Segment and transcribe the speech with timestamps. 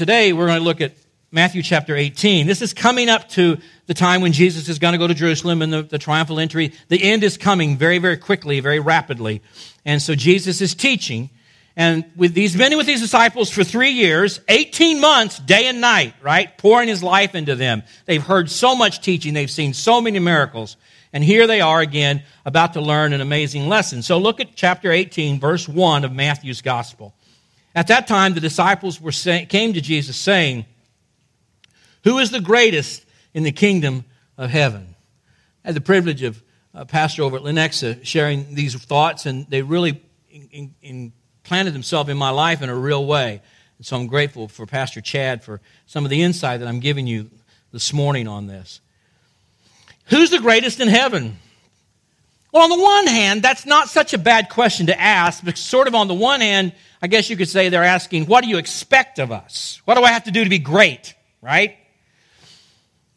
[0.00, 0.94] today we're going to look at
[1.30, 2.46] Matthew chapter 18.
[2.46, 5.60] This is coming up to the time when Jesus is going to go to Jerusalem
[5.60, 6.72] and the, the, triumphal entry.
[6.88, 9.42] The end is coming very, very quickly, very rapidly.
[9.84, 11.28] And so Jesus is teaching.
[11.76, 16.14] And with these been with these disciples for three years, 18 months, day and night,
[16.22, 16.56] right?
[16.56, 17.82] Pouring his life into them.
[18.06, 19.34] They've heard so much teaching.
[19.34, 20.78] They've seen so many miracles.
[21.12, 24.00] And here they are again, about to learn an amazing lesson.
[24.00, 27.12] So look at chapter 18, verse 1 of Matthew's gospel.
[27.74, 30.66] At that time, the disciples were came to Jesus saying,
[32.04, 33.04] who is the greatest
[33.34, 34.04] in the kingdom
[34.38, 34.94] of heaven?
[35.64, 39.46] I had the privilege of a pastor over at Lenexa uh, sharing these thoughts, and
[39.48, 43.42] they really in, in, planted themselves in my life in a real way.
[43.76, 47.06] And so I'm grateful for Pastor Chad for some of the insight that I'm giving
[47.06, 47.30] you
[47.72, 48.80] this morning on this.
[50.06, 51.38] Who's the greatest in heaven?
[52.52, 55.86] Well, on the one hand, that's not such a bad question to ask, but sort
[55.86, 58.58] of on the one hand, I guess you could say they're asking, what do you
[58.58, 59.80] expect of us?
[59.84, 61.14] What do I have to do to be great?
[61.40, 61.76] Right?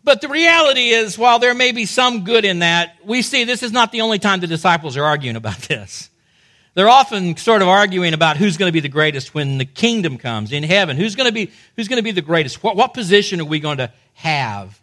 [0.03, 3.63] But the reality is, while there may be some good in that, we see this
[3.63, 6.09] is not the only time the disciples are arguing about this.
[6.75, 10.17] They're often sort of arguing about who's going to be the greatest when the kingdom
[10.17, 10.97] comes in heaven.
[10.97, 12.63] Who's going to be, who's going to be the greatest?
[12.63, 14.79] What, what position are we going to have?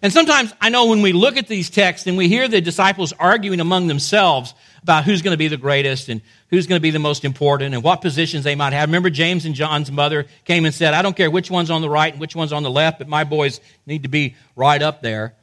[0.00, 3.12] And sometimes I know when we look at these texts and we hear the disciples
[3.12, 6.90] arguing among themselves about who's going to be the greatest and who's going to be
[6.90, 8.88] the most important and what positions they might have.
[8.88, 11.90] Remember, James and John's mother came and said, I don't care which one's on the
[11.90, 15.02] right and which one's on the left, but my boys need to be right up
[15.02, 15.34] there.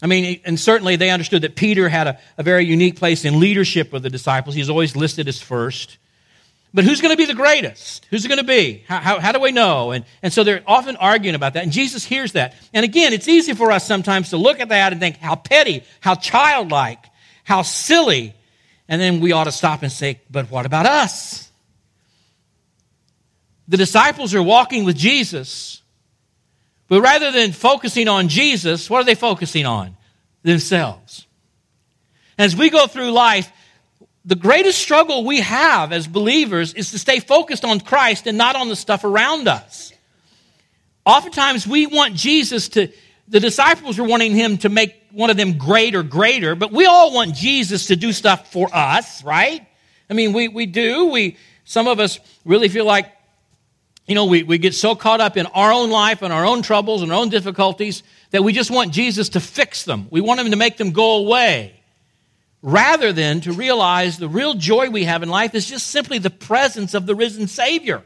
[0.00, 3.40] I mean, and certainly they understood that Peter had a, a very unique place in
[3.40, 4.54] leadership of the disciples.
[4.54, 5.98] He's always listed as first.
[6.74, 8.04] But who's going to be the greatest?
[8.10, 8.82] Who's it going to be?
[8.88, 9.92] How, how, how, do we know?
[9.92, 11.62] And, and so they're often arguing about that.
[11.62, 12.56] And Jesus hears that.
[12.74, 15.84] And again, it's easy for us sometimes to look at that and think how petty,
[16.00, 16.98] how childlike,
[17.44, 18.34] how silly.
[18.88, 21.48] And then we ought to stop and say, but what about us?
[23.68, 25.80] The disciples are walking with Jesus,
[26.88, 29.96] but rather than focusing on Jesus, what are they focusing on?
[30.42, 31.26] Themselves.
[32.36, 33.50] As we go through life,
[34.24, 38.56] the greatest struggle we have as believers is to stay focused on Christ and not
[38.56, 39.92] on the stuff around us.
[41.04, 42.90] Oftentimes we want Jesus to,
[43.28, 47.12] the disciples were wanting him to make one of them greater, greater, but we all
[47.12, 49.66] want Jesus to do stuff for us, right?
[50.08, 51.06] I mean, we, we do.
[51.06, 53.10] We, some of us really feel like,
[54.06, 56.62] you know, we, we get so caught up in our own life and our own
[56.62, 60.08] troubles and our own difficulties that we just want Jesus to fix them.
[60.10, 61.73] We want him to make them go away.
[62.66, 66.30] Rather than to realize the real joy we have in life is just simply the
[66.30, 68.02] presence of the risen Savior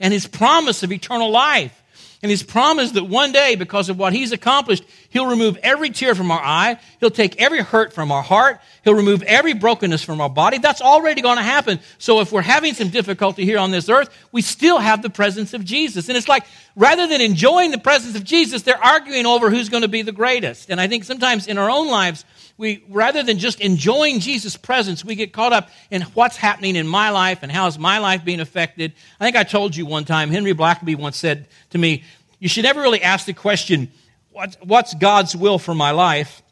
[0.00, 1.76] and his promise of eternal life.
[2.22, 6.14] And his promise that one day, because of what he's accomplished, he'll remove every tear
[6.14, 6.78] from our eye.
[6.98, 8.60] He'll take every hurt from our heart.
[8.84, 10.56] He'll remove every brokenness from our body.
[10.56, 11.78] That's already going to happen.
[11.98, 15.52] So if we're having some difficulty here on this earth, we still have the presence
[15.52, 16.08] of Jesus.
[16.08, 19.82] And it's like, rather than enjoying the presence of Jesus, they're arguing over who's going
[19.82, 20.70] to be the greatest.
[20.70, 22.24] And I think sometimes in our own lives,
[22.60, 26.86] we, rather than just enjoying Jesus' presence, we get caught up in what's happening in
[26.86, 28.92] my life and how is my life being affected.
[29.18, 32.04] I think I told you one time, Henry Blackaby once said to me,
[32.38, 33.90] you should never really ask the question,
[34.30, 36.42] what, what's God's will for my life?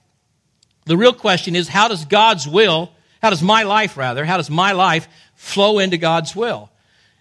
[0.87, 2.91] The real question is, how does God's will,
[3.21, 6.71] how does my life rather, how does my life flow into God's will?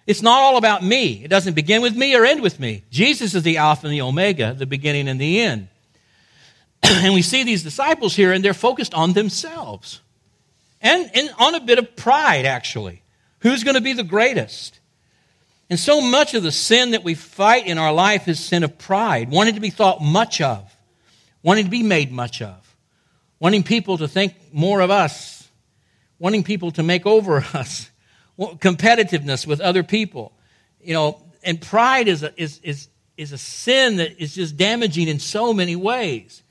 [0.05, 1.25] It's not all about me.
[1.25, 2.85] It doesn't begin with me or end with me.
[2.89, 5.67] Jesus is the Alpha and the Omega, the beginning and the end.
[6.83, 10.01] and we see these disciples here, and they're focused on themselves
[10.81, 13.01] and, and on a bit of pride, actually.
[13.39, 14.79] Who's going to be the greatest?
[15.69, 18.77] And so much of the sin that we fight in our life is sin of
[18.77, 20.73] pride, wanting to be thought much of,
[21.43, 22.75] wanting to be made much of,
[23.39, 25.49] wanting people to think more of us,
[26.19, 27.89] wanting people to make over us,
[28.39, 30.31] competitiveness with other people.
[30.81, 35.07] You know, and pride is a, is, is, is a sin that is just damaging
[35.07, 36.43] in so many ways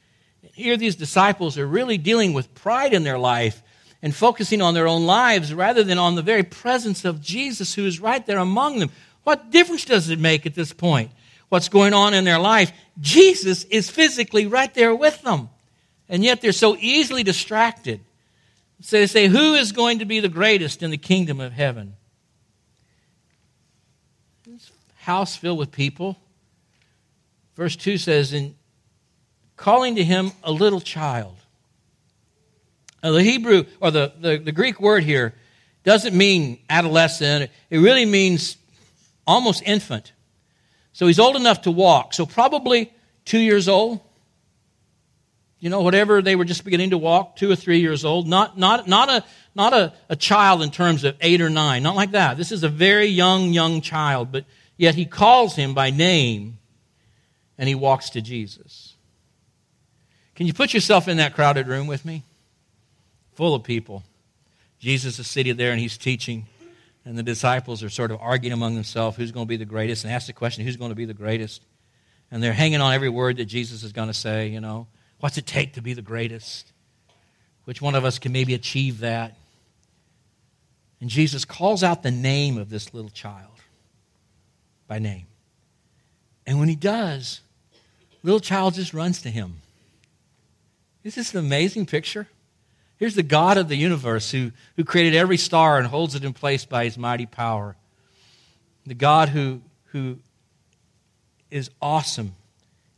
[0.57, 3.63] here these disciples are really dealing with pride in their life
[4.01, 7.85] and focusing on their own lives rather than on the very presence of Jesus who
[7.85, 8.91] is right there among them.
[9.23, 11.11] What difference does it make at this point?
[11.51, 12.73] What's going on in their life?
[12.99, 15.51] Jesus is physically right there with them.
[16.09, 18.01] And yet they're so easily distracted.
[18.81, 21.97] So they say, Who is going to be the greatest in the kingdom of heaven?
[24.47, 24.71] This
[25.01, 26.17] house filled with people.
[27.57, 28.55] Verse 2 says, And
[29.57, 31.37] calling to him a little child.
[33.03, 35.35] Now, the Hebrew, or the, the, the Greek word here,
[35.85, 37.51] doesn't mean adolescent.
[37.71, 38.57] It really means
[39.27, 40.13] almost infant.
[40.93, 42.15] So he's old enough to walk.
[42.15, 42.93] So probably
[43.25, 44.01] two years old.
[45.59, 48.27] You know, whatever they were just beginning to walk, two or three years old.
[48.27, 49.25] Not, not, not, a,
[49.55, 51.83] not a, a child in terms of eight or nine.
[51.83, 52.37] Not like that.
[52.37, 54.33] This is a very young, young child.
[54.33, 54.45] But
[54.77, 56.59] Yet he calls him by name
[57.57, 58.86] and he walks to Jesus.
[60.37, 62.23] Can you put yourself in that crowded room with me?
[63.35, 64.05] Full of people.
[64.79, 66.47] Jesus is sitting there and he's teaching,
[67.05, 70.05] and the disciples are sort of arguing among themselves who's going to be the greatest
[70.05, 71.63] and ask the question, who's going to be the greatest?
[72.31, 74.87] And they're hanging on every word that Jesus is going to say, you know.
[75.21, 76.71] What's it take to be the greatest?
[77.65, 79.35] Which one of us can maybe achieve that?
[81.01, 83.53] And Jesus calls out the name of this little child
[84.87, 85.27] by name.
[86.47, 87.41] And when he does,
[88.23, 89.63] little child just runs to him.
[91.07, 92.27] Is this an amazing picture?
[92.97, 96.33] Here's the God of the universe who, who created every star and holds it in
[96.33, 97.77] place by his mighty power.
[98.85, 99.61] The God who,
[99.93, 100.19] who
[101.49, 102.35] is awesome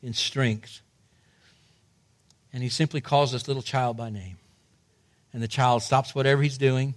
[0.02, 0.80] in strength.
[2.50, 4.38] And he simply calls this little child by name.
[5.34, 6.94] And the child stops whatever he's doing,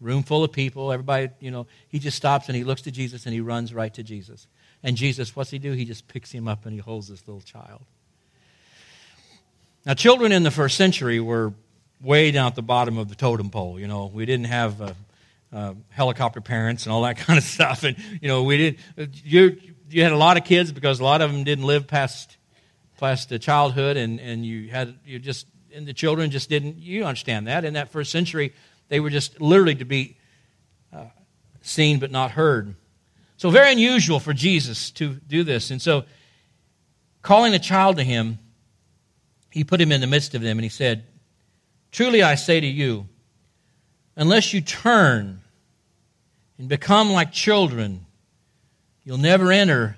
[0.00, 3.26] room full of people, everybody, you know, he just stops and he looks to Jesus
[3.26, 4.46] and he runs right to Jesus.
[4.84, 5.72] And Jesus, what's he do?
[5.72, 7.82] He just picks him up and he holds this little child.
[9.86, 11.52] Now, children in the first century were
[12.00, 13.78] way down at the bottom of the totem pole.
[13.78, 14.94] You know, we didn't have uh,
[15.52, 17.84] uh, helicopter parents and all that kind of stuff.
[17.84, 19.60] And, you know, we didn't, you,
[19.90, 22.36] you had a lot of kids because a lot of them didn't live past,
[22.98, 27.04] past the childhood and, and you had, you just, and the children just didn't, you
[27.04, 27.64] understand that.
[27.64, 28.54] In that first century,
[28.88, 30.16] they were just literally to be
[30.92, 31.06] uh,
[31.60, 32.74] seen but not heard.
[33.36, 35.72] So, very unusual for Jesus to do this.
[35.72, 36.04] And so,
[37.22, 38.38] calling a child to him,
[39.54, 41.04] he put him in the midst of them and he said,
[41.92, 43.06] Truly I say to you,
[44.16, 45.42] unless you turn
[46.58, 48.04] and become like children,
[49.04, 49.96] you'll never enter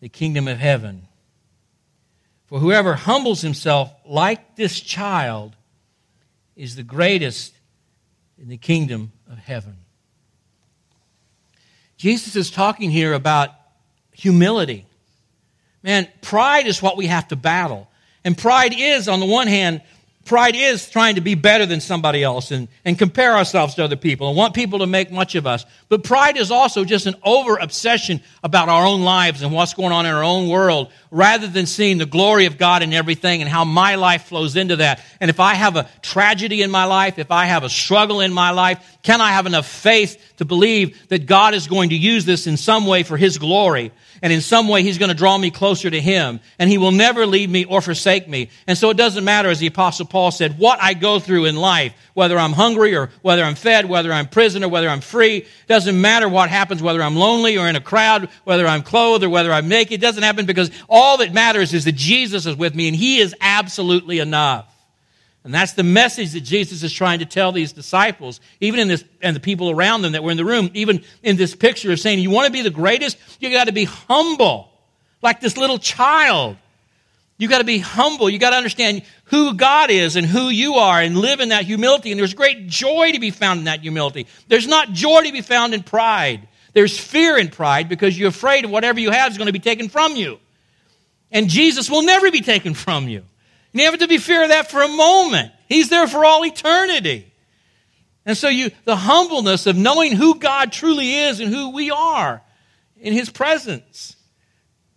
[0.00, 1.06] the kingdom of heaven.
[2.46, 5.54] For whoever humbles himself like this child
[6.56, 7.54] is the greatest
[8.42, 9.76] in the kingdom of heaven.
[11.96, 13.50] Jesus is talking here about
[14.10, 14.84] humility.
[15.84, 17.88] Man, pride is what we have to battle.
[18.26, 19.80] And pride is, on the one hand,
[20.26, 23.94] Pride is trying to be better than somebody else and, and compare ourselves to other
[23.94, 25.64] people and want people to make much of us.
[25.88, 29.92] But pride is also just an over obsession about our own lives and what's going
[29.92, 33.48] on in our own world rather than seeing the glory of God in everything and
[33.48, 35.00] how my life flows into that.
[35.20, 38.32] And if I have a tragedy in my life, if I have a struggle in
[38.32, 42.24] my life, can I have enough faith to believe that God is going to use
[42.24, 43.92] this in some way for His glory?
[44.22, 46.92] And in some way he's going to draw me closer to him and he will
[46.92, 48.50] never leave me or forsake me.
[48.66, 51.56] And so it doesn't matter as the apostle paul said what i go through in
[51.56, 55.46] life whether i'm hungry or whether i'm fed whether i'm prison or whether i'm free
[55.66, 59.28] doesn't matter what happens whether i'm lonely or in a crowd whether i'm clothed or
[59.28, 62.74] whether i'm naked it doesn't happen because all that matters is that jesus is with
[62.74, 64.75] me and he is absolutely enough
[65.46, 69.04] and that's the message that Jesus is trying to tell these disciples, even in this,
[69.22, 72.00] and the people around them that were in the room, even in this picture of
[72.00, 73.16] saying, you want to be the greatest?
[73.38, 74.68] You got to be humble,
[75.22, 76.56] like this little child.
[77.38, 78.28] You got to be humble.
[78.28, 81.64] You got to understand who God is and who you are and live in that
[81.64, 82.10] humility.
[82.10, 84.26] And there's great joy to be found in that humility.
[84.48, 86.48] There's not joy to be found in pride.
[86.72, 89.60] There's fear in pride because you're afraid of whatever you have is going to be
[89.60, 90.40] taken from you.
[91.30, 93.22] And Jesus will never be taken from you.
[93.76, 95.52] Never to be fear of that for a moment.
[95.68, 97.30] He's there for all eternity.
[98.24, 102.40] And so you the humbleness of knowing who God truly is and who we are
[102.98, 104.16] in his presence.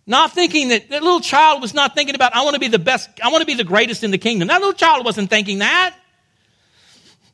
[0.06, 2.78] Not thinking that that little child was not thinking about I want to be the
[2.78, 4.48] best, I want to be the greatest in the kingdom.
[4.48, 5.94] That little child wasn't thinking that.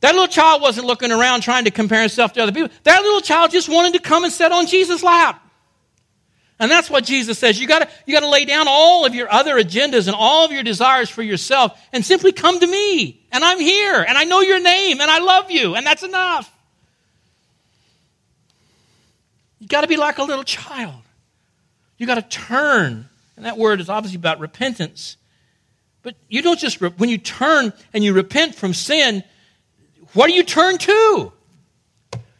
[0.01, 2.71] That little child wasn't looking around trying to compare himself to other people.
[2.83, 5.46] That little child just wanted to come and sit on Jesus' lap.
[6.59, 7.61] And that's what Jesus says.
[7.61, 10.63] You gotta, you gotta lay down all of your other agendas and all of your
[10.63, 13.21] desires for yourself and simply come to me.
[13.31, 14.03] And I'm here.
[14.03, 15.01] And I know your name.
[15.01, 15.75] And I love you.
[15.75, 16.51] And that's enough.
[19.59, 21.03] You gotta be like a little child.
[21.99, 23.07] You gotta turn.
[23.37, 25.19] And that word is obviously about repentance.
[26.03, 29.25] But you don't just, when you turn and you repent from sin,
[30.15, 31.33] what do you turn to?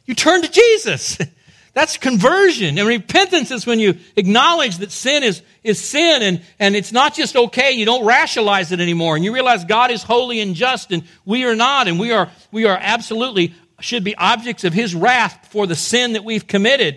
[0.07, 1.19] You turn to Jesus.
[1.77, 2.79] That's conversion.
[2.79, 7.13] And repentance is when you acknowledge that sin is, is sin and, and it's not
[7.15, 7.73] just okay.
[7.73, 9.15] You don't rationalize it anymore.
[9.15, 11.87] And you realize God is holy and just and we are not.
[11.87, 16.15] And we are, we are absolutely should be objects of his wrath for the sin
[16.15, 16.95] that we've committed.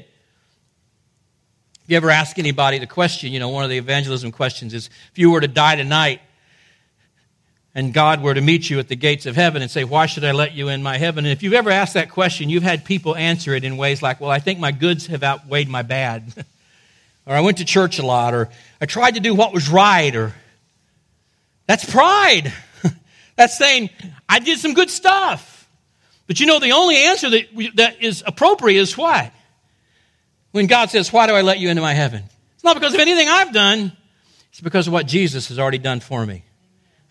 [1.84, 4.90] If you ever ask anybody the question, you know, one of the evangelism questions is
[5.12, 6.22] if you were to die tonight,
[7.80, 10.26] and God were to meet you at the gates of heaven and say, Why should
[10.26, 11.24] I let you in my heaven?
[11.24, 14.20] And if you've ever asked that question, you've had people answer it in ways like,
[14.20, 16.34] Well, I think my goods have outweighed my bad.
[17.26, 18.50] or I went to church a lot, or
[18.82, 20.34] I tried to do what was right, or
[21.68, 22.52] that's pride.
[23.38, 23.92] that's saying,
[24.28, 25.70] I did some good stuff.
[26.28, 29.32] But you know, the only answer that, that is appropriate is what?
[30.52, 32.24] When God says, Why do I let you into my heaven?
[32.56, 33.94] It's not because of anything I've done,
[34.50, 36.44] it's because of what Jesus has already done for me.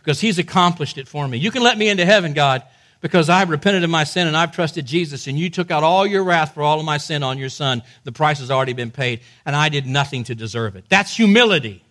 [0.08, 1.36] Because he's accomplished it for me.
[1.36, 2.62] You can let me into heaven, God,
[3.02, 6.06] because I've repented of my sin and I've trusted Jesus, and you took out all
[6.06, 7.82] your wrath for all of my sin on your son.
[8.04, 10.86] The price has already been paid, and I did nothing to deserve it.
[10.88, 11.84] That's humility.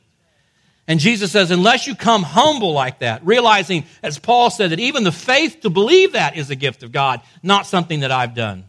[0.88, 5.04] And Jesus says, unless you come humble like that, realizing, as Paul said, that even
[5.04, 8.64] the faith to believe that is a gift of God, not something that I've done.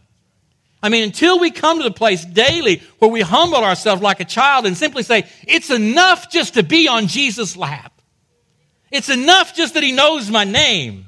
[0.83, 4.25] I mean, until we come to the place daily where we humble ourselves like a
[4.25, 7.93] child and simply say, it's enough just to be on Jesus' lap.
[8.91, 11.05] It's enough just that he knows my name.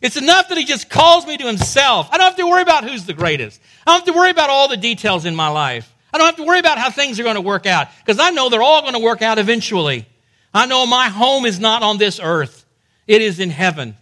[0.00, 2.08] It's enough that he just calls me to himself.
[2.12, 3.60] I don't have to worry about who's the greatest.
[3.86, 5.92] I don't have to worry about all the details in my life.
[6.12, 8.30] I don't have to worry about how things are going to work out because I
[8.30, 10.06] know they're all going to work out eventually.
[10.54, 12.64] I know my home is not on this earth,
[13.06, 13.96] it is in heaven.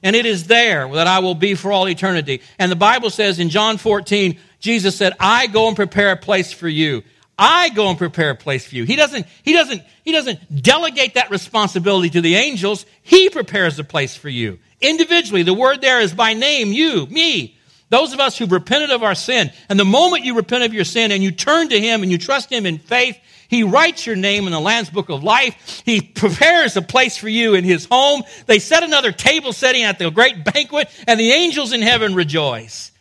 [0.00, 2.40] And it is there that I will be for all eternity.
[2.56, 6.52] And the Bible says in John 14, Jesus said, I go and prepare a place
[6.52, 7.02] for you.
[7.38, 8.84] I go and prepare a place for you.
[8.84, 12.84] He doesn't, he doesn't, he doesn't delegate that responsibility to the angels.
[13.02, 14.58] He prepares a place for you.
[14.80, 17.56] Individually, the word there is by name, you, me.
[17.90, 19.50] Those of us who've repented of our sin.
[19.68, 22.18] And the moment you repent of your sin and you turn to Him and you
[22.18, 23.16] trust Him in faith,
[23.48, 25.82] he writes your name in the Lamb's Book of Life.
[25.86, 28.22] He prepares a place for you in His home.
[28.44, 32.92] They set another table setting at the great banquet, and the angels in heaven rejoice.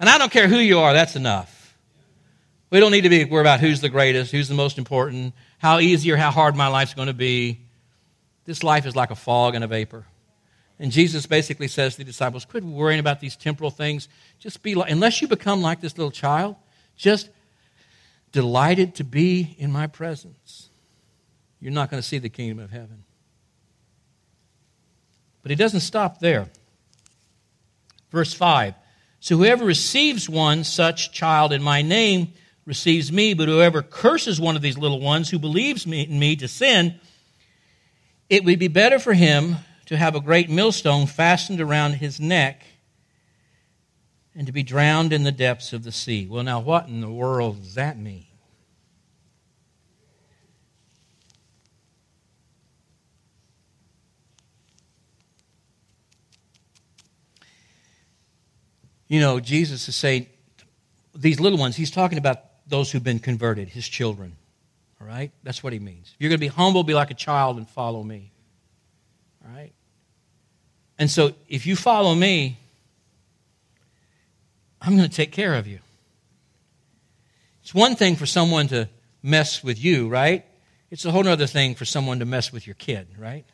[0.00, 1.53] And I don't care who you are, that's enough.
[2.74, 5.78] We don't need to be worried about who's the greatest, who's the most important, how
[5.78, 7.60] easy or how hard my life's going to be.
[8.46, 10.04] This life is like a fog and a vapor.
[10.80, 14.08] And Jesus basically says to the disciples, quit worrying about these temporal things.
[14.40, 16.56] Just be like, unless you become like this little child,
[16.96, 17.30] just
[18.32, 20.68] delighted to be in my presence,
[21.60, 23.04] you're not going to see the kingdom of heaven.
[25.42, 26.48] But he doesn't stop there.
[28.10, 28.74] Verse 5
[29.20, 32.32] So whoever receives one such child in my name
[32.66, 36.36] receives me, but whoever curses one of these little ones who believes me, in me
[36.36, 36.98] to sin,
[38.30, 39.56] it would be better for him
[39.86, 42.64] to have a great millstone fastened around his neck
[44.34, 46.26] and to be drowned in the depths of the sea.
[46.26, 48.26] Well, now, what in the world does that mean?
[59.06, 60.26] You know, Jesus is saying,
[61.14, 64.36] these little ones, he's talking about those who've been converted, his children.
[65.00, 65.30] All right?
[65.42, 66.12] That's what he means.
[66.14, 68.32] If you're going to be humble, be like a child and follow me.
[69.44, 69.72] All right?
[70.98, 72.58] And so if you follow me,
[74.80, 75.80] I'm going to take care of you.
[77.62, 78.88] It's one thing for someone to
[79.22, 80.44] mess with you, right?
[80.90, 83.44] It's a whole other thing for someone to mess with your kid, right?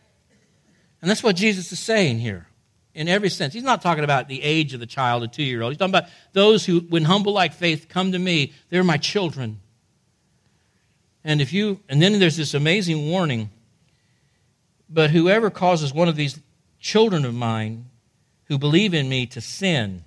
[1.01, 2.50] And that's what Jesus is saying here
[2.95, 3.55] in every sense.
[3.55, 5.73] He's not talking about the age of the child, a two year old.
[5.73, 8.53] He's talking about those who, when humble like faith, come to me.
[8.69, 9.61] They're my children.
[11.23, 13.51] And if you, and then there's this amazing warning.
[14.89, 16.41] But whoever causes one of these
[16.81, 17.87] children of mine
[18.45, 20.03] who believe in me to sin,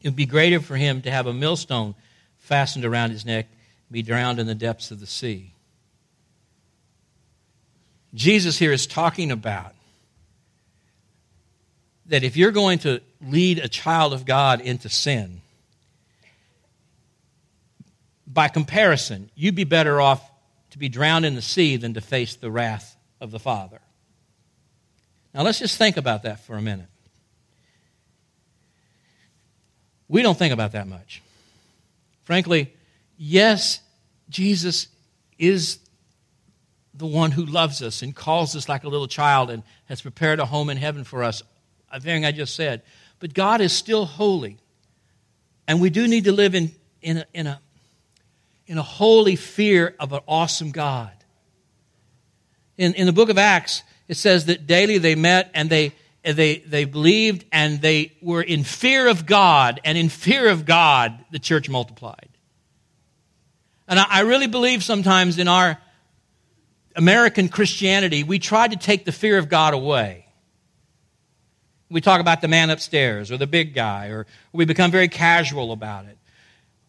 [0.00, 1.94] it would be greater for him to have a millstone
[2.38, 3.46] fastened around his neck,
[3.88, 5.52] and be drowned in the depths of the sea.
[8.14, 9.74] Jesus here is talking about
[12.08, 15.40] that if you're going to lead a child of God into sin,
[18.26, 20.22] by comparison, you'd be better off
[20.70, 23.80] to be drowned in the sea than to face the wrath of the Father.
[25.32, 26.88] Now, let's just think about that for a minute.
[30.08, 31.22] We don't think about that much.
[32.24, 32.72] Frankly,
[33.16, 33.80] yes,
[34.28, 34.88] Jesus
[35.38, 35.78] is
[36.94, 40.40] the one who loves us and calls us like a little child and has prepared
[40.40, 41.42] a home in heaven for us
[41.96, 42.82] everything I just said.
[43.18, 44.58] But God is still holy.
[45.66, 46.72] And we do need to live in,
[47.02, 47.60] in, a, in, a,
[48.66, 51.12] in a holy fear of an awesome God.
[52.76, 56.58] In, in the book of Acts, it says that daily they met and they, they,
[56.58, 61.38] they believed and they were in fear of God, and in fear of God, the
[61.38, 62.28] church multiplied.
[63.88, 65.78] And I, I really believe sometimes in our
[66.94, 70.25] American Christianity, we try to take the fear of God away.
[71.88, 75.72] We talk about the man upstairs or the big guy, or we become very casual
[75.72, 76.18] about it.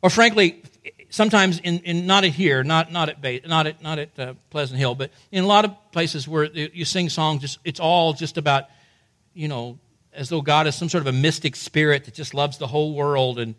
[0.01, 0.63] Or frankly,
[1.10, 4.80] sometimes in, in not at here, not, not at, not at, not at uh, Pleasant
[4.80, 8.38] Hill, but in a lot of places where you sing songs, just, it's all just
[8.38, 8.66] about,
[9.34, 9.77] you know,
[10.13, 12.94] as though God is some sort of a mystic spirit that just loves the whole
[12.94, 13.39] world.
[13.39, 13.56] And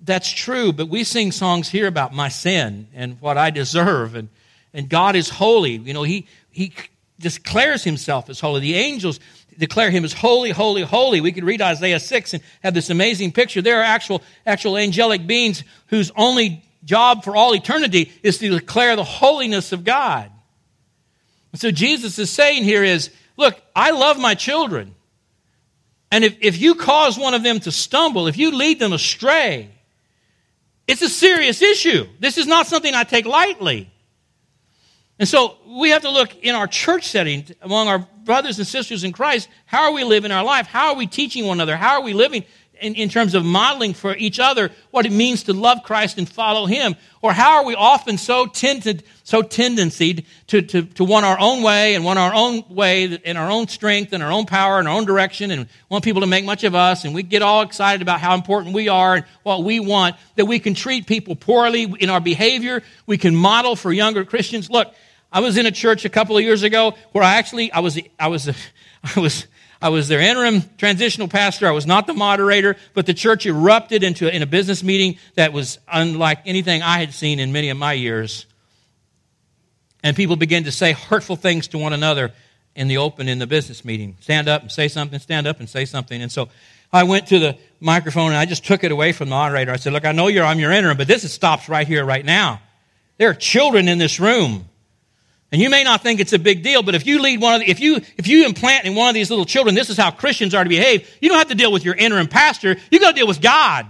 [0.00, 4.14] that's true, but we sing songs here about my sin and what I deserve.
[4.14, 4.28] And,
[4.74, 5.76] and God is holy.
[5.76, 6.72] You know, he, he
[7.18, 8.60] declares himself as holy.
[8.60, 9.18] The angels
[9.58, 11.20] declare him as holy, holy, holy.
[11.20, 13.60] We could read Isaiah 6 and have this amazing picture.
[13.60, 18.94] There are actual, actual angelic beings whose only job for all eternity is to declare
[18.96, 20.30] the holiness of God.
[21.52, 24.94] And so Jesus is saying here is, look, I love my children.
[26.10, 29.70] And if, if you cause one of them to stumble, if you lead them astray,
[30.86, 32.06] it's a serious issue.
[32.20, 33.90] This is not something I take lightly.
[35.18, 39.04] And so we have to look in our church setting among our brothers and sisters
[39.04, 39.48] in Christ.
[39.64, 40.66] How are we living our life?
[40.66, 41.78] How are we teaching one another?
[41.78, 42.44] How are we living
[42.78, 46.28] in, in terms of modeling for each other what it means to love Christ and
[46.28, 46.94] follow Him?
[47.22, 51.62] Or how are we often so tended, so tendency to, to, to want our own
[51.62, 54.86] way and want our own way in our own strength and our own power and
[54.86, 57.62] our own direction and want people to make much of us and we get all
[57.62, 61.34] excited about how important we are and what we want that we can treat people
[61.34, 62.82] poorly in our behavior.
[63.06, 64.68] We can model for younger Christians.
[64.68, 64.92] Look,
[65.32, 67.98] I was in a church a couple of years ago where I actually, I was,
[68.18, 68.48] I was,
[69.16, 69.46] I was,
[69.80, 71.68] I was their interim transitional pastor.
[71.68, 75.52] I was not the moderator, but the church erupted into in a business meeting that
[75.52, 78.46] was unlike anything I had seen in many of my years.
[80.02, 82.32] And people began to say hurtful things to one another
[82.74, 84.16] in the open in the business meeting.
[84.20, 86.20] Stand up and say something, stand up and say something.
[86.20, 86.48] And so
[86.92, 89.72] I went to the microphone and I just took it away from the moderator.
[89.72, 92.24] I said, Look, I know you're I'm your interim, but this stops right here, right
[92.24, 92.60] now.
[93.18, 94.68] There are children in this room.
[95.50, 97.60] And you may not think it's a big deal, but if you lead one of
[97.60, 100.10] the, if you if you implant in one of these little children, this is how
[100.10, 101.08] Christians are to behave.
[101.20, 102.76] You don't have to deal with your interim pastor.
[102.90, 103.86] You got to deal with God,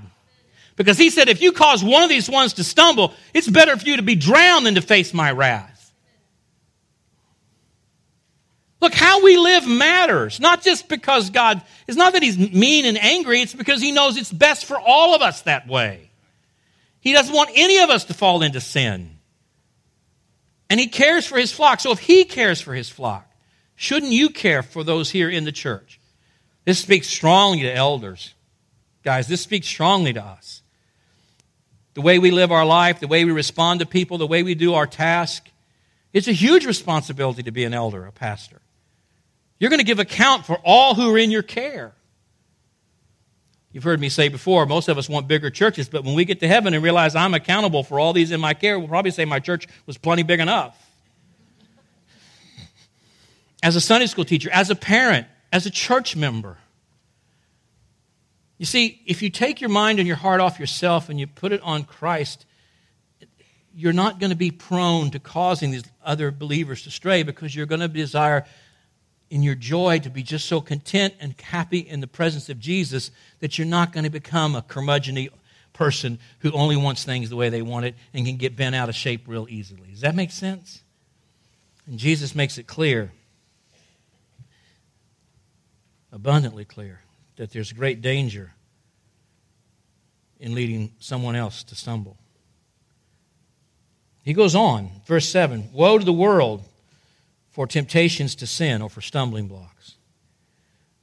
[0.76, 3.84] because He said if you cause one of these ones to stumble, it's better for
[3.84, 5.92] you to be drowned than to face my wrath.
[8.80, 10.38] Look, how we live matters.
[10.38, 14.16] Not just because God, it's not that He's mean and angry, it's because He knows
[14.16, 16.10] it's best for all of us that way.
[17.00, 19.17] He doesn't want any of us to fall into sin.
[20.70, 21.80] And he cares for his flock.
[21.80, 23.30] So if he cares for his flock,
[23.76, 25.98] shouldn't you care for those here in the church?
[26.64, 28.34] This speaks strongly to elders.
[29.02, 30.62] Guys, this speaks strongly to us.
[31.94, 34.54] The way we live our life, the way we respond to people, the way we
[34.54, 35.48] do our task.
[36.12, 38.60] It's a huge responsibility to be an elder, a pastor.
[39.58, 41.92] You're going to give account for all who are in your care.
[43.78, 46.40] You've heard me say before, most of us want bigger churches, but when we get
[46.40, 49.24] to heaven and realize I'm accountable for all these in my care, we'll probably say
[49.24, 50.76] my church was plenty big enough.
[53.62, 56.58] As a Sunday school teacher, as a parent, as a church member.
[58.58, 61.52] You see, if you take your mind and your heart off yourself and you put
[61.52, 62.46] it on Christ,
[63.76, 67.66] you're not going to be prone to causing these other believers to stray because you're
[67.66, 68.44] going to desire
[69.30, 73.10] in your joy to be just so content and happy in the presence of Jesus
[73.40, 75.28] that you're not going to become a curmudgeon
[75.72, 78.88] person who only wants things the way they want it and can get bent out
[78.88, 79.88] of shape real easily.
[79.90, 80.82] Does that make sense?
[81.86, 83.12] And Jesus makes it clear,
[86.12, 87.00] abundantly clear,
[87.36, 88.52] that there's great danger
[90.40, 92.16] in leading someone else to stumble.
[94.22, 96.67] He goes on, verse 7 Woe to the world
[97.50, 99.94] for temptations to sin or for stumbling blocks.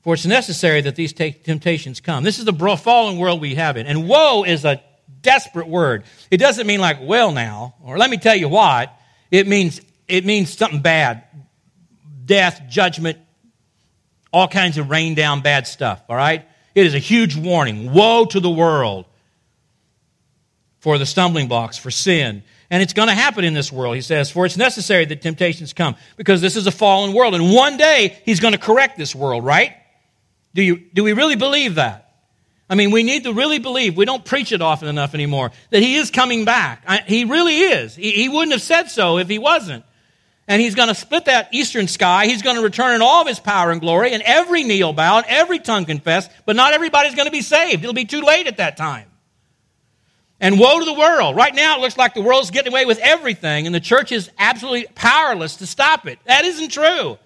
[0.02, 2.24] For it's necessary that these temptations come.
[2.24, 3.88] This is the fallen world we have in.
[3.88, 4.82] And woe is a
[5.22, 6.04] desperate word.
[6.30, 8.94] It doesn't mean like, well, now, or let me tell you what.
[9.32, 11.24] It means, it means something bad
[12.26, 13.20] death, judgment,
[14.32, 16.46] all kinds of rain down bad stuff, all right?
[16.74, 17.94] It is a huge warning.
[17.94, 19.06] Woe to the world
[20.80, 22.44] for the stumbling blocks, for sin.
[22.76, 25.72] And it's going to happen in this world, he says, for it's necessary that temptations
[25.72, 27.34] come because this is a fallen world.
[27.34, 29.72] And one day he's going to correct this world, right?
[30.54, 32.12] Do, you, do we really believe that?
[32.70, 35.82] I mean, we need to really believe, we don't preach it often enough anymore, that
[35.82, 36.84] he is coming back.
[36.86, 37.96] I, he really is.
[37.96, 39.86] He, he wouldn't have said so if he wasn't.
[40.46, 42.26] And he's going to split that eastern sky.
[42.26, 44.92] He's going to return in all of his power and glory, and every knee will
[44.92, 47.86] bow and every tongue confess, but not everybody's going to be saved.
[47.86, 49.08] It'll be too late at that time.
[50.40, 51.36] And woe to the world.
[51.36, 54.30] Right now, it looks like the world's getting away with everything, and the church is
[54.38, 56.20] absolutely powerless to stop it.
[56.26, 57.18] That isn't true.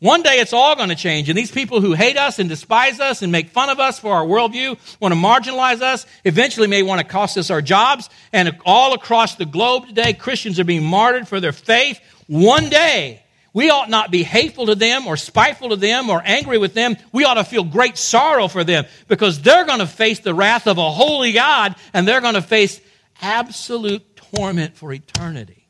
[0.00, 3.00] One day it's all going to change, and these people who hate us and despise
[3.00, 6.84] us and make fun of us for our worldview, want to marginalize us, eventually may
[6.84, 8.08] want to cost us our jobs.
[8.32, 12.00] And all across the globe today, Christians are being martyred for their faith.
[12.28, 13.22] One day,
[13.58, 16.96] we ought not be hateful to them or spiteful to them or angry with them.
[17.10, 20.68] We ought to feel great sorrow for them because they're going to face the wrath
[20.68, 22.80] of a holy God and they're going to face
[23.20, 25.66] absolute torment for eternity.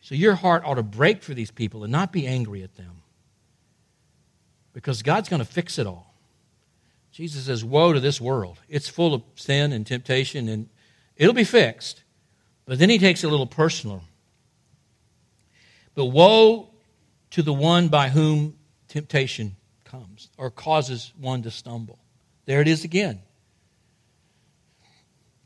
[0.00, 3.02] So your heart ought to break for these people and not be angry at them
[4.74, 6.14] because God's going to fix it all.
[7.10, 8.60] Jesus says, Woe to this world.
[8.68, 10.68] It's full of sin and temptation, and
[11.16, 12.04] it'll be fixed.
[12.64, 14.04] But then he takes a little personal
[15.94, 16.70] but woe
[17.30, 18.56] to the one by whom
[18.88, 21.98] temptation comes or causes one to stumble.
[22.46, 23.20] There it is again.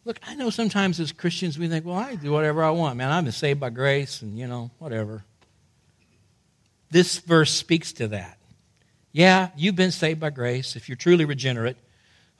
[0.04, 2.96] Look, I know sometimes as Christians we think, well, I do whatever I want.
[2.96, 5.24] Man, I'm saved by grace and, you know, whatever.
[6.90, 8.38] This verse speaks to that.
[9.12, 11.76] Yeah, you've been saved by grace if you're truly regenerate,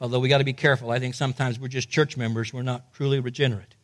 [0.01, 0.91] although we got to be careful.
[0.91, 3.75] I think sometimes we're just church members, we're not truly regenerate.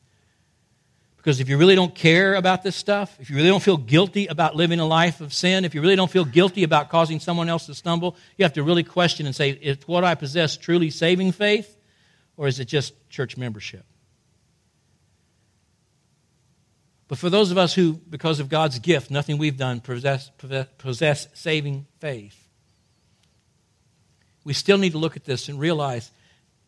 [1.25, 4.27] Because if you really don't care about this stuff, if you really don't feel guilty
[4.27, 7.49] about living a life of sin, if you really don't feel guilty about causing someone
[7.49, 10.91] else to stumble, you have to really question and say, is what I possess truly
[10.91, 11.79] saving faith,
[12.37, 13.87] or is it just church membership?
[17.09, 20.31] But for those of us who, because of God's gift, nothing we've done, possess,
[20.77, 22.37] possess, saving faith,
[24.45, 26.11] we still need to look at this and realize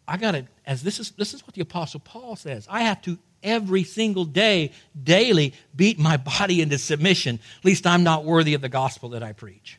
[0.09, 3.03] I got to, as this is, this is what the Apostle Paul says, I have
[3.03, 8.53] to every single day, daily, beat my body into submission, At least I'm not worthy
[8.53, 9.79] of the gospel that I preach.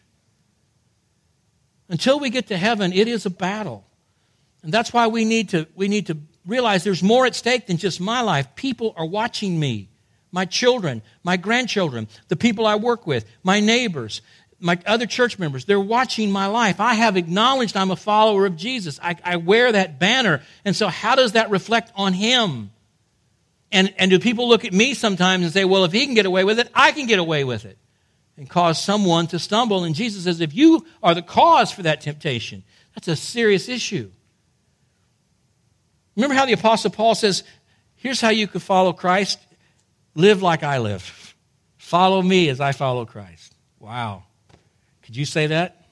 [1.90, 3.86] Until we get to heaven, it is a battle.
[4.64, 7.78] And that's why we need to, we need to realize there's more at stake than
[7.78, 8.56] just my life.
[8.56, 9.90] People are watching me,
[10.32, 14.22] my children, my grandchildren, the people I work with, my neighbors,
[14.60, 15.66] my other church members.
[15.66, 16.80] They're watching my life.
[16.80, 19.00] I have acknowledged I'm a follower of Jesus.
[19.02, 20.42] I, I wear that banner.
[20.66, 22.72] And so, how does that reflect on Him?
[23.78, 26.26] And, and do people look at me sometimes and say, well, if he can get
[26.26, 27.78] away with it, I can get away with it?
[28.36, 29.84] And cause someone to stumble.
[29.84, 32.64] And Jesus says, if you are the cause for that temptation,
[32.96, 34.10] that's a serious issue.
[36.16, 37.44] Remember how the Apostle Paul says,
[37.98, 39.38] here's how you could follow Christ
[40.16, 41.36] live like I live,
[41.78, 43.54] follow me as I follow Christ.
[43.80, 44.24] Wow.
[45.04, 45.86] Could you say that?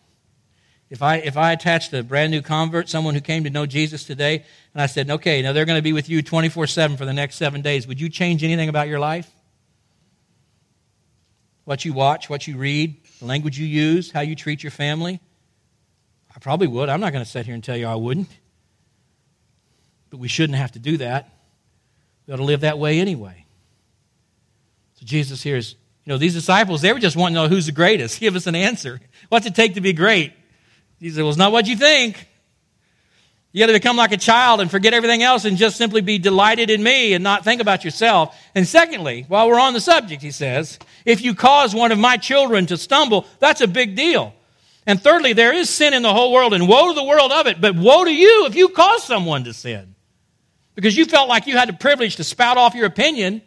[0.95, 4.05] If I, if I attached a brand new convert, someone who came to know Jesus
[4.05, 7.03] today, and I said, okay, now they're going to be with you 24 7 for
[7.03, 9.29] the next seven days, would you change anything about your life?
[11.65, 15.19] What you watch, what you read, the language you use, how you treat your family?
[16.34, 16.88] I probably would.
[16.88, 18.29] I'm not going to sit here and tell you I wouldn't.
[20.12, 21.29] But we shouldn't have to do that.
[22.25, 23.45] We ought to live that way anyway.
[24.93, 27.65] So Jesus here is, you know, these disciples, they were just wanting to know who's
[27.65, 28.17] the greatest.
[28.21, 29.01] Give us an answer.
[29.27, 30.31] What's it take to be great?
[30.99, 32.27] He said, Well, it's not what you think.
[33.51, 36.17] You got to become like a child and forget everything else and just simply be
[36.17, 38.36] delighted in me and not think about yourself.
[38.53, 42.17] And secondly, while we're on the subject, he says, if you cause one of my
[42.17, 44.34] children to stumble, that's a big deal.
[44.86, 47.47] And thirdly, there is sin in the whole world, and woe to the world of
[47.47, 49.95] it, but woe to you if you cause someone to sin.
[50.75, 53.41] Because you felt like you had the privilege to spout off your opinion,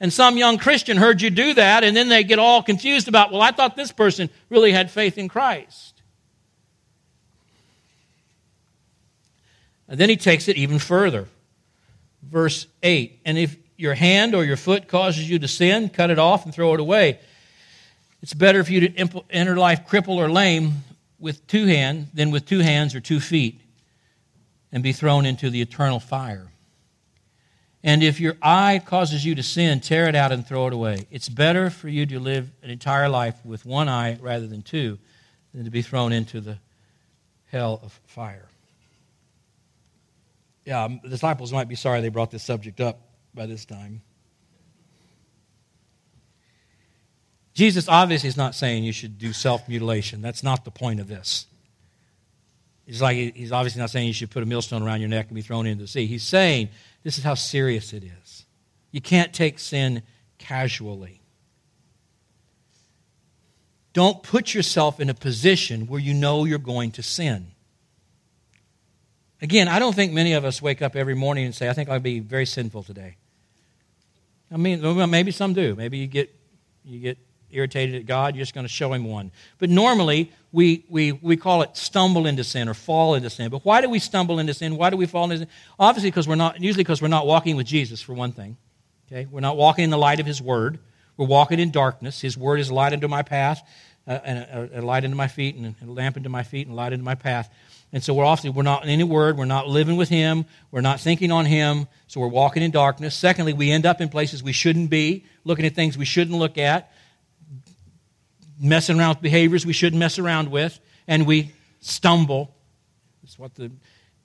[0.00, 3.30] and some young Christian heard you do that, and then they get all confused about,
[3.30, 5.91] well, I thought this person really had faith in Christ.
[9.92, 11.28] And then he takes it even further.
[12.22, 16.18] Verse 8 And if your hand or your foot causes you to sin, cut it
[16.18, 17.20] off and throw it away.
[18.22, 20.72] It's better for you to enter life crippled or lame
[21.18, 23.60] with two hands than with two hands or two feet
[24.72, 26.50] and be thrown into the eternal fire.
[27.84, 31.06] And if your eye causes you to sin, tear it out and throw it away.
[31.10, 34.98] It's better for you to live an entire life with one eye rather than two
[35.52, 36.56] than to be thrown into the
[37.50, 38.48] hell of fire
[40.64, 43.00] yeah, um, the disciples might be sorry they brought this subject up
[43.34, 44.02] by this time.
[47.54, 50.22] Jesus obviously is not saying you should do self mutilation.
[50.22, 51.46] That's not the point of this.
[52.86, 55.34] He's like he's obviously not saying you should put a millstone around your neck and
[55.34, 56.06] be thrown into the sea.
[56.06, 56.70] He's saying
[57.02, 58.44] this is how serious it is.
[58.90, 60.02] You can't take sin
[60.38, 61.20] casually.
[63.92, 67.48] Don't put yourself in a position where you know you're going to sin.
[69.42, 71.88] Again, I don't think many of us wake up every morning and say, I think
[71.88, 73.16] I'll be very sinful today.
[74.52, 75.74] I mean, maybe some do.
[75.74, 76.32] Maybe you get,
[76.84, 77.18] you get
[77.50, 79.32] irritated at God, you're just going to show him one.
[79.58, 83.50] But normally, we, we, we call it stumble into sin or fall into sin.
[83.50, 84.76] But why do we stumble into sin?
[84.76, 85.48] Why do we fall into sin?
[85.78, 88.56] Obviously, because we're not, usually because we're not walking with Jesus, for one thing.
[89.10, 89.26] Okay?
[89.30, 90.78] We're not walking in the light of his word.
[91.16, 92.20] We're walking in darkness.
[92.20, 93.60] His word is a light unto my path,
[94.06, 96.76] uh, and a, a, light into my feet, and a lamp into my feet, and
[96.76, 97.52] light into my path.
[97.92, 100.80] And so we're often, we're not in any word, we're not living with Him, we're
[100.80, 103.14] not thinking on Him, so we're walking in darkness.
[103.14, 106.56] Secondly, we end up in places we shouldn't be, looking at things we shouldn't look
[106.56, 106.90] at,
[108.58, 112.54] messing around with behaviors we shouldn't mess around with, and we stumble.
[113.22, 113.70] That's what the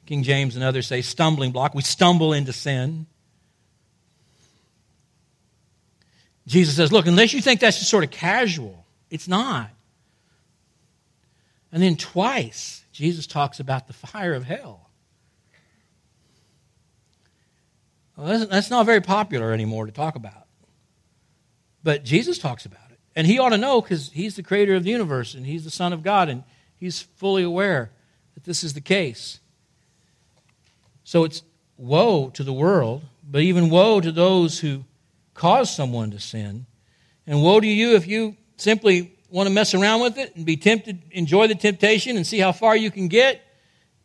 [0.05, 1.75] King James and others say, stumbling block.
[1.75, 3.05] We stumble into sin.
[6.45, 9.69] Jesus says, look, unless you think that's just sort of casual, it's not.
[11.73, 14.89] And then twice, Jesus talks about the fire of hell.
[18.15, 20.47] Well, that's not very popular anymore to talk about.
[21.83, 22.97] But Jesus talks about it.
[23.15, 25.69] And he ought to know because he's the creator of the universe and he's the
[25.69, 26.43] Son of God and
[26.75, 27.91] he's fully aware
[28.33, 29.41] that this is the case.
[31.03, 31.43] So it's
[31.77, 34.85] woe to the world, but even woe to those who
[35.35, 36.65] cause someone to sin.
[37.27, 40.57] And woe to you if you simply want to mess around with it and be
[40.57, 43.41] tempted, enjoy the temptation and see how far you can get.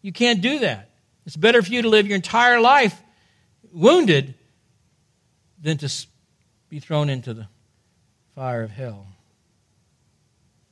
[0.01, 0.91] You can't do that.
[1.27, 3.01] It's better for you to live your entire life
[3.73, 4.35] wounded
[5.61, 5.93] than to
[6.69, 7.47] be thrown into the
[8.35, 9.07] fire of hell.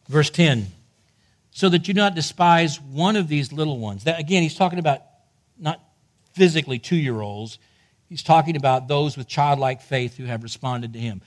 [0.09, 0.67] Verse 10
[1.51, 4.05] so that you do not despise one of these little ones.
[4.05, 5.03] That, again, he's talking about
[5.59, 5.81] not
[6.33, 7.59] physically two year olds,
[8.09, 11.21] he's talking about those with childlike faith who have responded to him,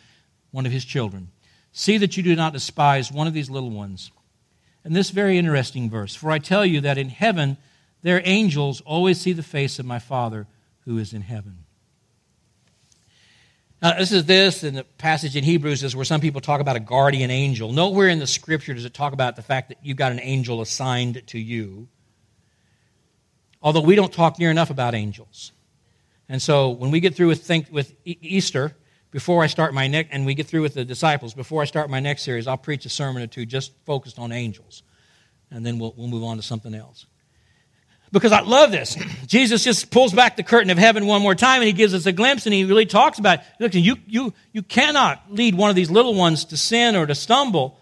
[0.52, 1.30] one of his children.
[1.74, 4.12] See that you do not despise one of these little ones.
[4.86, 7.58] And this very interesting verse For I tell you that in heaven
[8.04, 10.46] their angels always see the face of my Father
[10.82, 11.60] who is in heaven.
[13.82, 16.78] Now, this is this, in the passage in Hebrews is where some people talk about
[16.78, 17.74] a guardian angel.
[17.74, 20.62] Nowhere in the scripture does it talk about the fact that you've got an angel
[20.62, 21.90] assigned to you.
[23.62, 25.52] Although we don't talk near enough about angels.
[26.30, 28.74] And so when we get through with, think, with Easter,
[29.13, 31.89] before I start my next, and we get through with the disciples, before I start
[31.89, 34.82] my next series, I'll preach a sermon or two just focused on angels.
[35.52, 37.06] And then we'll, we'll move on to something else
[38.12, 38.95] because I love this.
[39.28, 42.06] Jesus just pulls back the curtain of heaven one more time and he gives us
[42.08, 45.76] a glimpse and he really talks about, look, you, you, you cannot lead one of
[45.76, 47.80] these little ones to sin or to stumble.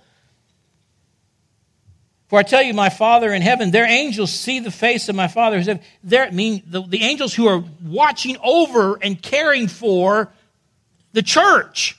[2.27, 5.27] For I tell you, my Father in heaven, their angels see the face of my
[5.27, 5.77] Father who's.
[6.01, 10.31] They're, mean, the, the angels who are watching over and caring for
[11.13, 11.97] the church.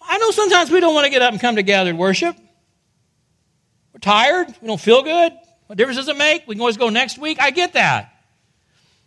[0.00, 2.36] I know sometimes we don't want to get up and come to gathered worship.
[3.92, 4.48] We're tired.
[4.60, 5.32] We don't feel good.
[5.66, 6.46] What difference does it make?
[6.46, 7.40] We can always go next week.
[7.40, 8.12] I get that.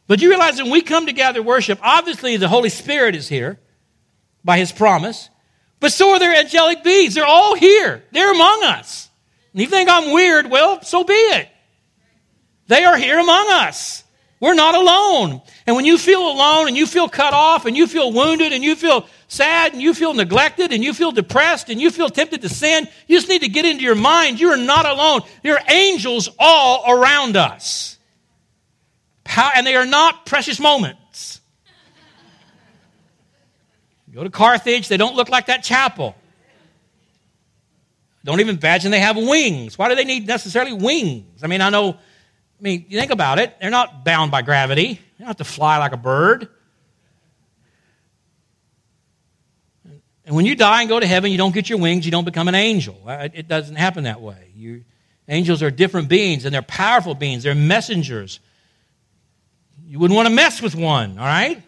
[0.08, 3.60] But you realize when we come to gather worship, obviously the Holy Spirit is here
[4.44, 5.30] by His promise,
[5.80, 7.14] but so are their angelic beings.
[7.14, 8.04] They're all here.
[8.12, 9.10] They're among us.
[9.52, 11.50] And if you think I'm weird, well, so be it.
[12.68, 14.04] They are here among us.
[14.40, 15.42] We're not alone.
[15.66, 18.64] And when you feel alone and you feel cut off and you feel wounded and
[18.64, 22.42] you feel sad and you feel neglected and you feel depressed and you feel tempted
[22.44, 25.22] to sin, you just need to get into your mind you are not alone.
[25.42, 27.98] There are angels all around us.
[29.56, 31.42] and they are not precious moments.
[34.14, 36.16] Go to Carthage, they don't look like that chapel.
[38.24, 39.78] Don't even imagine they have wings.
[39.78, 41.44] Why do they need necessarily wings?
[41.44, 41.98] I mean, I know
[42.60, 44.94] I mean, you think about it, they're not bound by gravity.
[44.94, 46.50] They don't have to fly like a bird.
[50.26, 52.26] And when you die and go to heaven, you don't get your wings, you don't
[52.26, 53.02] become an angel.
[53.06, 54.52] Uh, it doesn't happen that way.
[54.56, 54.84] You,
[55.28, 58.40] angels are different beings, and they're powerful beings, they're messengers.
[59.86, 61.62] You wouldn't want to mess with one, all right?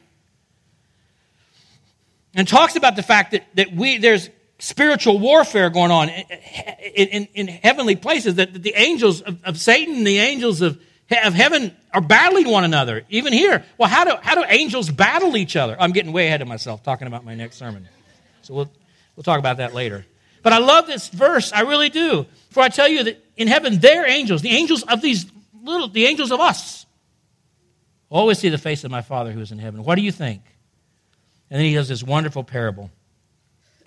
[2.34, 7.28] And talks about the fact that, that we, there's spiritual warfare going on in, in,
[7.34, 10.80] in heavenly places, that, the angels of, of, Satan, the angels of,
[11.24, 13.64] of heaven are battling one another, even here.
[13.78, 15.76] Well, how do, how do angels battle each other?
[15.80, 17.88] I'm getting way ahead of myself talking about my next sermon.
[18.42, 18.72] So we'll,
[19.16, 20.06] we'll talk about that later.
[20.44, 22.26] But I love this verse, I really do.
[22.50, 25.26] For I tell you that in heaven, their angels, the angels of these
[25.64, 26.86] little, the angels of us,
[28.10, 29.84] always see the face of my Father who is in heaven.
[29.84, 30.42] What do you think?
[31.50, 32.92] And then he does this wonderful parable.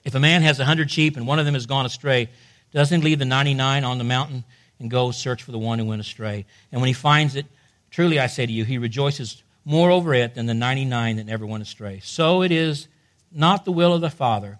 [0.05, 2.29] If a man has a hundred sheep and one of them has gone astray,
[2.73, 4.45] doesn't he leave the 99 on the mountain
[4.79, 6.47] and go search for the one who went astray?
[6.71, 7.47] And when he finds it,
[7.91, 11.47] truly I say to you, he rejoices more over it than the 99 that never
[11.47, 12.01] went astray.
[12.03, 12.89] So it is
[13.31, 14.59] not the will of the Father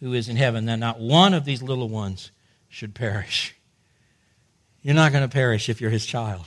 [0.00, 2.30] who is in heaven that not one of these little ones
[2.68, 3.54] should perish.
[4.82, 6.46] You're not going to perish if you're his child.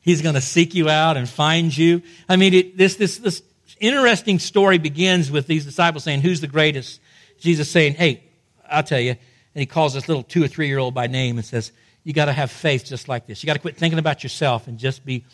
[0.00, 2.02] He's going to seek you out and find you.
[2.28, 3.42] I mean, it, this, this, this
[3.80, 7.00] interesting story begins with these disciples saying, Who's the greatest?
[7.38, 8.22] Jesus saying, Hey,
[8.68, 9.10] I'll tell you.
[9.10, 11.72] And he calls this little two or three year old by name and says,
[12.04, 13.42] You got to have faith just like this.
[13.42, 15.24] You got to quit thinking about yourself and just be,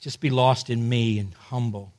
[0.00, 1.92] just be lost in me and humble.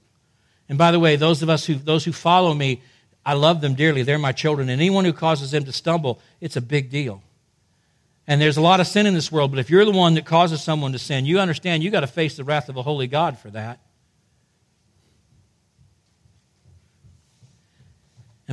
[0.69, 2.81] And by the way, those of us who, those who follow me,
[3.25, 4.03] I love them dearly.
[4.03, 4.69] They're my children.
[4.69, 7.21] And anyone who causes them to stumble, it's a big deal.
[8.27, 10.25] And there's a lot of sin in this world, but if you're the one that
[10.25, 13.07] causes someone to sin, you understand you got to face the wrath of a holy
[13.07, 13.79] God for that.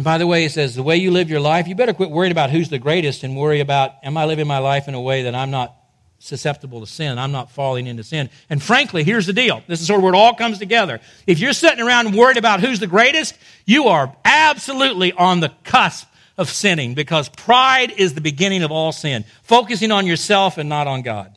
[0.00, 2.10] And by the way, it says, the way you live your life, you better quit
[2.10, 5.00] worrying about who's the greatest and worry about, am I living my life in a
[5.00, 5.76] way that I'm not
[6.18, 7.18] susceptible to sin?
[7.18, 8.30] I'm not falling into sin.
[8.48, 9.62] And frankly, here's the deal.
[9.66, 11.00] This is sort of where it all comes together.
[11.26, 13.36] If you're sitting around worried about who's the greatest,
[13.66, 16.08] you are absolutely on the cusp
[16.38, 19.26] of sinning because pride is the beginning of all sin.
[19.42, 21.36] Focusing on yourself and not on God.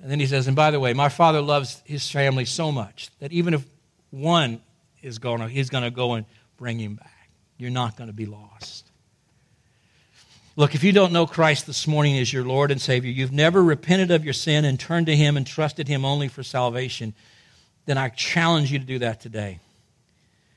[0.00, 3.10] And then he says, and by the way, my father loves his family so much
[3.18, 3.66] that even if
[4.10, 4.60] one
[5.06, 7.30] is going, to, he's going to go and bring him back.
[7.58, 8.84] You're not going to be lost.
[10.56, 13.62] Look, if you don't know Christ this morning as your Lord and Savior, you've never
[13.62, 17.12] repented of your sin and turned to Him and trusted Him only for salvation,
[17.84, 19.60] then I challenge you to do that today.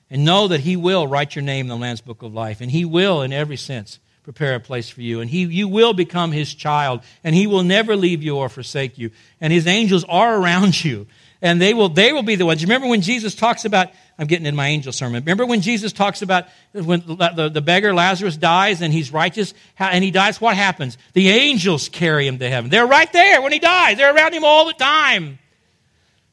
[0.09, 2.71] And know that He will write your name in the Lamb's Book of Life, and
[2.71, 5.19] He will, in every sense, prepare a place for you.
[5.19, 8.97] And he, you will become His child, and He will never leave you or forsake
[8.97, 9.11] you.
[9.41, 11.07] And His angels are around you,
[11.41, 12.63] and they will, they will be the ones.
[12.63, 15.23] Remember when Jesus talks about I'm getting in my angel sermon.
[15.23, 20.03] Remember when Jesus talks about when the, the beggar Lazarus dies and he's righteous and
[20.03, 20.97] he dies, what happens?
[21.13, 22.69] The angels carry him to heaven.
[22.69, 23.95] They're right there when he dies.
[23.95, 25.39] They're around him all the time.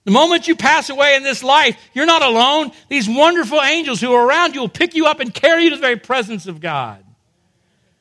[0.03, 2.73] The moment you pass away in this life, you're not alone.
[2.89, 5.77] These wonderful angels who are around you will pick you up and carry you to
[5.77, 7.05] the very presence of God.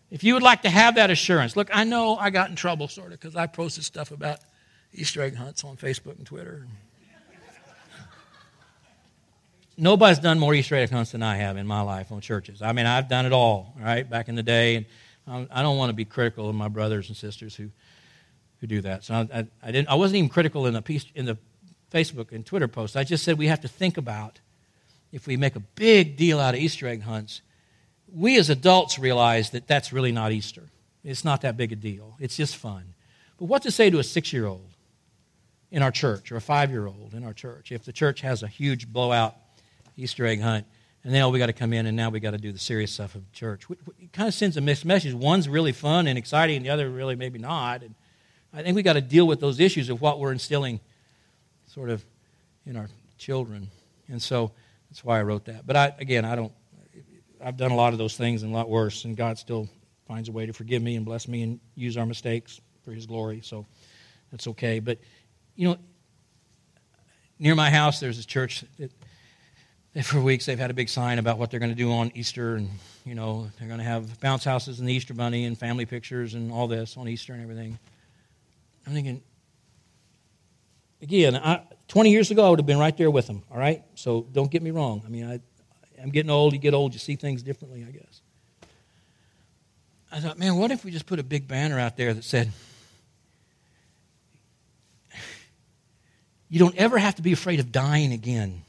[0.10, 2.88] If you would like to have that assurance, look, I know I got in trouble
[2.88, 4.40] sort of because I posted stuff about
[4.94, 6.66] Easter egg hunts on Facebook and Twitter.
[9.78, 12.62] Nobody's done more Easter egg hunts than I have in my life on churches.
[12.62, 14.76] I mean, I've done it all, right, back in the day.
[15.28, 17.70] And I don't want to be critical of my brothers and sisters who,
[18.62, 19.04] who do that.
[19.04, 21.38] So I, I, I didn't, I wasn't even critical in the, piece, in the
[21.92, 22.96] Facebook and Twitter post.
[22.96, 24.40] I just said we have to think about
[25.12, 27.42] if we make a big deal out of Easter egg hunts,
[28.14, 30.64] we as adults realize that that's really not Easter.
[31.04, 32.16] It's not that big a deal.
[32.20, 32.94] It's just fun.
[33.38, 34.70] But what to say to a six year old
[35.72, 38.44] in our church or a five year old in our church if the church has
[38.44, 39.36] a huge blowout
[39.96, 40.66] Easter egg hunt.
[41.04, 42.92] And now we got to come in and now we got to do the serious
[42.92, 43.68] stuff of church.
[44.00, 45.14] It kind of sends a mixed message.
[45.14, 47.84] One's really fun and exciting, and the other really maybe not.
[47.84, 47.94] And
[48.52, 50.80] I think we got to deal with those issues of what we're instilling
[51.68, 52.04] sort of
[52.66, 53.70] in our children.
[54.08, 54.52] And so
[54.90, 55.68] that's why I wrote that.
[55.68, 56.52] But I, again, I don't,
[57.44, 59.70] I've done a lot of those things and a lot worse, and God still
[60.08, 63.06] finds a way to forgive me and bless me and use our mistakes for His
[63.06, 63.42] glory.
[63.44, 63.66] So
[64.32, 64.80] that's okay.
[64.80, 65.00] But,
[65.56, 65.78] you know,
[67.38, 68.92] near my house, there's a church that
[70.04, 72.56] for weeks they've had a big sign about what they're going to do on Easter,
[72.56, 72.70] and
[73.06, 76.34] you know they're going to have bounce houses and the Easter bunny and family pictures
[76.34, 77.80] and all this on Easter and everything.
[78.86, 79.24] I'm thinking,
[81.02, 83.44] again, I, 20 years ago I would have been right there with them.
[83.50, 85.02] All right, so don't get me wrong.
[85.06, 85.40] I mean, I,
[86.02, 86.54] I'm getting old.
[86.54, 88.22] You get old, you see things differently, I guess.
[90.12, 92.52] I thought, man, what if we just put a big banner out there that said,
[96.50, 98.65] "You don't ever have to be afraid of dying again."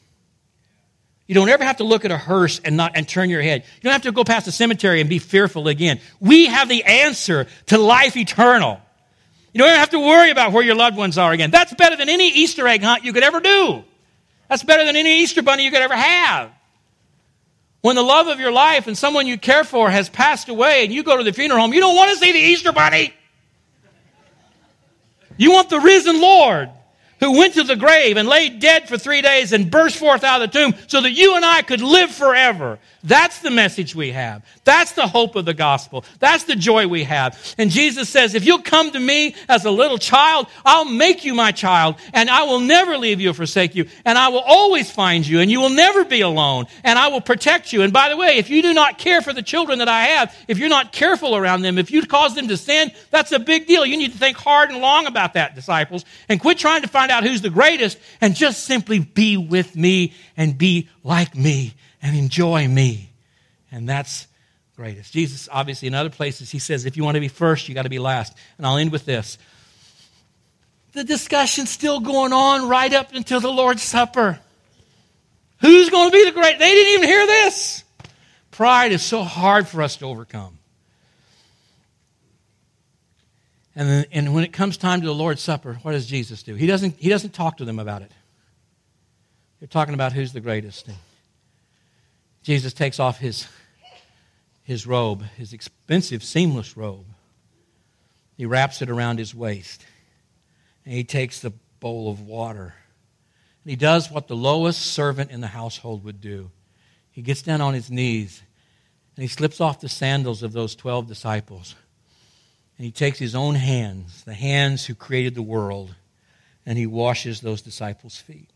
[1.27, 3.65] You don't ever have to look at a hearse and not and turn your head.
[3.77, 6.01] You don't have to go past the cemetery and be fearful again.
[6.21, 8.81] We have the answer to life eternal.
[9.53, 11.51] You don't have to worry about where your loved ones are again.
[11.51, 13.83] That's better than any Easter egg hunt you could ever do.
[14.49, 16.53] That's better than any Easter bunny you could ever have.
[17.81, 20.93] When the love of your life and someone you care for has passed away and
[20.93, 23.13] you go to the funeral home, you don't want to see the Easter bunny.
[25.37, 26.71] You want the risen Lord
[27.21, 30.43] who went to the grave and lay dead for three days and burst forth out
[30.43, 32.79] of the tomb so that you and I could live forever.
[33.07, 34.45] That's the message we have.
[34.65, 36.05] That's the hope of the gospel.
[36.19, 37.55] That's the joy we have.
[37.57, 41.33] And Jesus says, if you'll come to me as a little child, I'll make you
[41.33, 44.91] my child and I will never leave you or forsake you and I will always
[44.91, 47.83] find you and you will never be alone and I will protect you.
[47.83, 50.37] And by the way, if you do not care for the children that I have,
[50.49, 53.69] if you're not careful around them, if you cause them to sin, that's a big
[53.69, 53.87] deal.
[53.87, 57.13] You need to think hard and long about that, disciples, and quit trying to find
[57.13, 61.75] out who's the greatest and just simply be with me and be like me
[62.07, 63.11] and enjoy me.
[63.73, 64.29] And that's
[64.77, 65.13] greatest.
[65.13, 67.83] Jesus, obviously, in other places, he says, if you want to be first, you got
[67.83, 68.33] to be last.
[68.59, 69.39] And I'll end with this.
[70.93, 74.39] The discussion's still going on right up until the Lord's Supper.
[75.61, 76.59] Who's going to be the great?
[76.59, 77.83] They didn't even hear this.
[78.53, 80.59] Pride is so hard for us to overcome.
[83.75, 86.55] And, then, and when it comes time to the Lord's Supper, what does Jesus do?
[86.55, 88.13] He doesn't, he doesn't talk to them about it.
[89.59, 90.89] They're talking about who's the greatest.
[92.47, 93.49] Jesus takes off his,
[94.63, 97.07] his robe, his expensive, seamless robe.
[98.37, 99.85] He wraps it around his waist.
[100.85, 102.73] And he takes the bowl of water.
[103.65, 106.53] And he does what the lowest servant in the household would do.
[107.11, 108.41] He gets down on his knees
[109.17, 111.75] and he slips off the sandals of those 12 disciples.
[112.79, 115.97] And he takes his own hands, the hands who created the world,
[116.65, 118.51] and he washes those disciples' feet,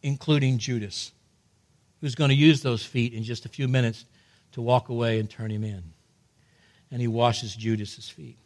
[0.00, 1.10] including Judas
[2.04, 4.04] who's going to use those feet in just a few minutes
[4.52, 5.82] to walk away and turn him in.
[6.90, 8.36] And he washes Judas's feet.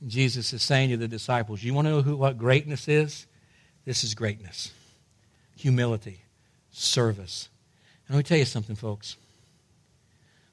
[0.00, 3.26] And Jesus is saying to the disciples, You want to know who, what greatness is?
[3.84, 4.70] This is greatness
[5.56, 6.20] humility,
[6.70, 7.48] service.
[8.06, 9.16] And let me tell you something, folks.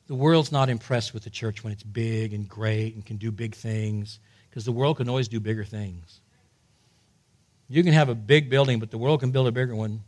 [0.08, 3.30] The world's not impressed with the church when it's big and great and can do
[3.32, 4.18] big things,
[4.50, 6.22] because the world can always do bigger things.
[7.70, 10.02] You can have a big building, but the world can build a bigger one.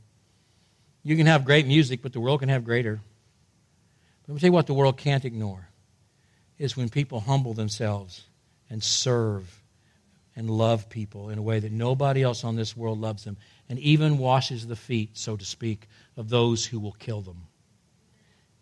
[1.03, 2.99] You can have great music, but the world can have greater.
[4.21, 5.67] But let me tell you what the world can't ignore
[6.59, 8.25] is when people humble themselves
[8.69, 9.61] and serve
[10.35, 13.35] and love people in a way that nobody else on this world loves them,
[13.67, 17.47] and even washes the feet, so to speak, of those who will kill them.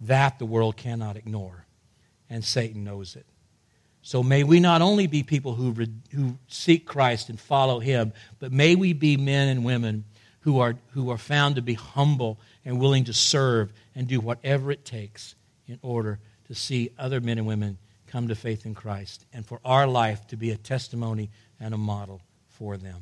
[0.01, 1.65] That the world cannot ignore,
[2.29, 3.25] and Satan knows it.
[4.01, 5.75] So may we not only be people who,
[6.11, 10.05] who seek Christ and follow him, but may we be men and women
[10.41, 14.71] who are, who are found to be humble and willing to serve and do whatever
[14.71, 15.35] it takes
[15.67, 17.77] in order to see other men and women
[18.07, 21.29] come to faith in Christ and for our life to be a testimony
[21.59, 23.01] and a model for them.